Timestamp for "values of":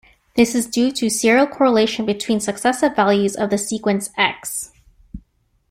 2.95-3.51